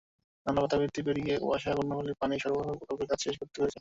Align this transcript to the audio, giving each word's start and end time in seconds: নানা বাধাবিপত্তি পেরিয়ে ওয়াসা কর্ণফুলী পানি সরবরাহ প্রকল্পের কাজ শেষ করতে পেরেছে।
নানা 0.45 0.59
বাধাবিপত্তি 0.63 1.01
পেরিয়ে 1.07 1.33
ওয়াসা 1.41 1.71
কর্ণফুলী 1.77 2.13
পানি 2.21 2.35
সরবরাহ 2.43 2.73
প্রকল্পের 2.79 3.07
কাজ 3.07 3.19
শেষ 3.25 3.35
করতে 3.37 3.55
পেরেছে। 3.55 3.69